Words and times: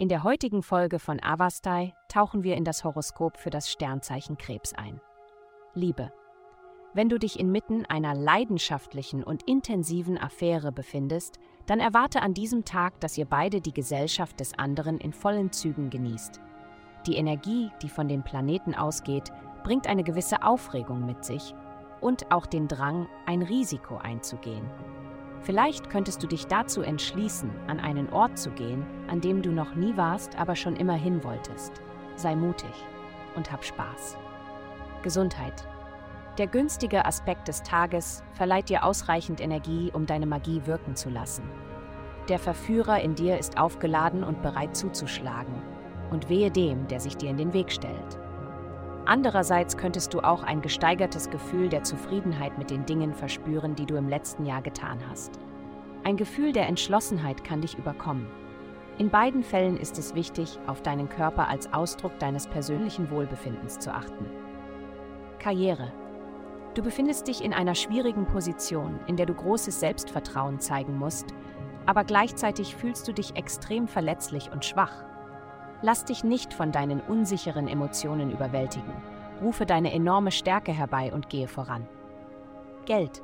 In 0.00 0.08
der 0.08 0.24
heutigen 0.24 0.62
Folge 0.62 0.98
von 0.98 1.22
Avastai 1.22 1.92
tauchen 2.08 2.42
wir 2.42 2.56
in 2.56 2.64
das 2.64 2.84
Horoskop 2.84 3.36
für 3.36 3.50
das 3.50 3.70
Sternzeichen 3.70 4.38
Krebs 4.38 4.72
ein. 4.72 4.98
Liebe. 5.74 6.10
Wenn 6.94 7.10
du 7.10 7.18
dich 7.18 7.38
inmitten 7.38 7.84
einer 7.84 8.14
leidenschaftlichen 8.14 9.22
und 9.22 9.42
intensiven 9.42 10.16
Affäre 10.16 10.72
befindest, 10.72 11.38
dann 11.66 11.80
erwarte 11.80 12.22
an 12.22 12.32
diesem 12.32 12.64
Tag, 12.64 12.98
dass 13.00 13.18
ihr 13.18 13.26
beide 13.26 13.60
die 13.60 13.74
Gesellschaft 13.74 14.40
des 14.40 14.58
anderen 14.58 14.96
in 14.96 15.12
vollen 15.12 15.52
Zügen 15.52 15.90
genießt. 15.90 16.40
Die 17.06 17.16
Energie, 17.16 17.70
die 17.82 17.90
von 17.90 18.08
den 18.08 18.22
Planeten 18.22 18.74
ausgeht, 18.74 19.30
bringt 19.64 19.86
eine 19.86 20.02
gewisse 20.02 20.42
Aufregung 20.42 21.04
mit 21.04 21.26
sich 21.26 21.54
und 22.00 22.32
auch 22.32 22.46
den 22.46 22.68
Drang, 22.68 23.06
ein 23.26 23.42
Risiko 23.42 23.98
einzugehen. 23.98 24.64
Vielleicht 25.42 25.88
könntest 25.88 26.22
du 26.22 26.26
dich 26.26 26.46
dazu 26.46 26.82
entschließen, 26.82 27.50
an 27.66 27.80
einen 27.80 28.10
Ort 28.10 28.38
zu 28.38 28.50
gehen, 28.50 28.84
an 29.08 29.20
dem 29.20 29.42
du 29.42 29.50
noch 29.50 29.74
nie 29.74 29.96
warst, 29.96 30.38
aber 30.38 30.54
schon 30.54 30.76
immer 30.76 30.94
hin 30.94 31.24
wolltest. 31.24 31.72
Sei 32.16 32.36
mutig 32.36 32.72
und 33.36 33.50
hab 33.50 33.64
Spaß. 33.64 34.18
Gesundheit. 35.02 35.66
Der 36.36 36.46
günstige 36.46 37.06
Aspekt 37.06 37.48
des 37.48 37.62
Tages 37.62 38.22
verleiht 38.32 38.68
dir 38.68 38.84
ausreichend 38.84 39.40
Energie, 39.40 39.90
um 39.92 40.06
deine 40.06 40.26
Magie 40.26 40.62
wirken 40.66 40.94
zu 40.94 41.08
lassen. 41.08 41.42
Der 42.28 42.38
Verführer 42.38 43.00
in 43.00 43.14
dir 43.14 43.38
ist 43.38 43.58
aufgeladen 43.58 44.22
und 44.22 44.42
bereit 44.42 44.76
zuzuschlagen. 44.76 45.54
Und 46.10 46.28
wehe 46.28 46.50
dem, 46.50 46.86
der 46.88 47.00
sich 47.00 47.16
dir 47.16 47.30
in 47.30 47.36
den 47.36 47.52
Weg 47.52 47.72
stellt. 47.72 48.18
Andererseits 49.06 49.76
könntest 49.76 50.14
du 50.14 50.20
auch 50.20 50.42
ein 50.42 50.62
gesteigertes 50.62 51.30
Gefühl 51.30 51.68
der 51.68 51.82
Zufriedenheit 51.82 52.58
mit 52.58 52.70
den 52.70 52.86
Dingen 52.86 53.14
verspüren, 53.14 53.74
die 53.74 53.86
du 53.86 53.96
im 53.96 54.08
letzten 54.08 54.46
Jahr 54.46 54.62
getan 54.62 54.98
hast. 55.08 55.38
Ein 56.04 56.16
Gefühl 56.16 56.52
der 56.52 56.68
Entschlossenheit 56.68 57.44
kann 57.44 57.60
dich 57.60 57.76
überkommen. 57.76 58.26
In 58.98 59.10
beiden 59.10 59.42
Fällen 59.42 59.78
ist 59.78 59.98
es 59.98 60.14
wichtig, 60.14 60.58
auf 60.66 60.82
deinen 60.82 61.08
Körper 61.08 61.48
als 61.48 61.72
Ausdruck 61.72 62.18
deines 62.18 62.46
persönlichen 62.46 63.10
Wohlbefindens 63.10 63.78
zu 63.78 63.92
achten. 63.92 64.26
Karriere. 65.38 65.92
Du 66.74 66.82
befindest 66.82 67.26
dich 67.26 67.42
in 67.42 67.52
einer 67.52 67.74
schwierigen 67.74 68.26
Position, 68.26 69.00
in 69.06 69.16
der 69.16 69.26
du 69.26 69.34
großes 69.34 69.80
Selbstvertrauen 69.80 70.60
zeigen 70.60 70.96
musst, 70.96 71.26
aber 71.86 72.04
gleichzeitig 72.04 72.76
fühlst 72.76 73.08
du 73.08 73.12
dich 73.12 73.36
extrem 73.36 73.88
verletzlich 73.88 74.52
und 74.52 74.64
schwach. 74.64 75.04
Lass 75.82 76.04
dich 76.04 76.24
nicht 76.24 76.52
von 76.52 76.72
deinen 76.72 77.00
unsicheren 77.00 77.66
Emotionen 77.66 78.30
überwältigen. 78.30 78.92
Rufe 79.40 79.64
deine 79.64 79.92
enorme 79.92 80.30
Stärke 80.30 80.72
herbei 80.72 81.12
und 81.12 81.30
gehe 81.30 81.48
voran. 81.48 81.88
Geld. 82.84 83.22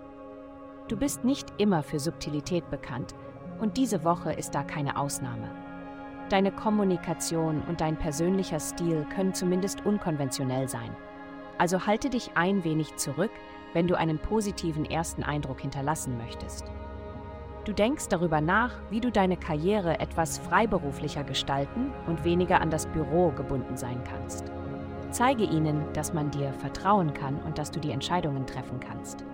Du 0.89 0.97
bist 0.97 1.25
nicht 1.25 1.53
immer 1.59 1.83
für 1.83 1.99
Subtilität 1.99 2.71
bekannt 2.71 3.15
und 3.61 3.77
diese 3.77 4.05
Woche 4.05 4.33
ist 4.33 4.55
da 4.55 4.63
keine 4.63 4.97
Ausnahme. 4.97 5.51
Deine 6.31 6.51
Kommunikation 6.51 7.63
und 7.69 7.81
dein 7.81 7.97
persönlicher 7.97 8.59
Stil 8.59 9.07
können 9.15 9.35
zumindest 9.35 9.85
unkonventionell 9.85 10.69
sein. 10.69 10.97
Also 11.59 11.87
halte 11.87 12.11
dich 12.11 12.31
ein 12.35 12.65
wenig 12.65 12.97
zurück, 12.97 13.31
wenn 13.75 13.87
du 13.87 13.97
einen 13.97 14.19
positiven 14.19 14.85
ersten 14.85 15.23
Eindruck 15.23 15.61
hinterlassen 15.61 16.17
möchtest. 16.17 16.65
Du 17.67 17.73
denkst 17.73 18.07
darüber 18.11 18.41
nach, 18.41 18.71
wie 18.91 19.01
du 19.01 19.11
deine 19.11 19.37
Karriere 19.37 19.99
etwas 19.99 20.39
freiberuflicher 20.39 21.25
gestalten 21.25 21.93
und 22.07 22.23
weniger 22.23 22.61
an 22.61 22.71
das 22.71 22.87
Büro 22.87 23.33
gebunden 23.33 23.77
sein 23.77 24.01
kannst. 24.09 24.53
Zeige 25.11 25.43
ihnen, 25.43 25.83
dass 25.93 26.15
man 26.15 26.31
dir 26.31 26.53
vertrauen 26.53 27.13
kann 27.13 27.41
und 27.41 27.59
dass 27.59 27.73
du 27.73 27.81
die 27.81 27.91
Entscheidungen 27.91 28.47
treffen 28.47 28.79
kannst. 28.79 29.25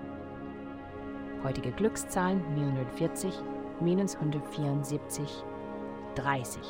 Heutige 1.44 1.72
Glückszahlen 1.72 2.42
940, 2.54 3.34
minus 3.80 4.16
174, 4.16 5.44
30. 6.14 6.62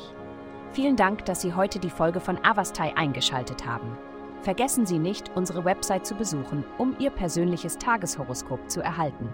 Vielen 0.73 0.97
Dank, 0.97 1.23
dass 1.23 1.39
Sie 1.39 1.53
heute 1.53 1.79
die 1.79 1.89
Folge 1.89 2.19
von 2.19 2.43
Avastai 2.43 2.93
eingeschaltet 2.97 3.65
haben. 3.65 3.97
Vergessen 4.41 4.85
Sie 4.85 4.99
nicht, 4.99 5.31
unsere 5.33 5.63
Website 5.63 6.05
zu 6.05 6.15
besuchen, 6.15 6.65
um 6.77 6.93
Ihr 6.99 7.11
persönliches 7.11 7.77
Tageshoroskop 7.77 8.69
zu 8.69 8.81
erhalten. 8.81 9.33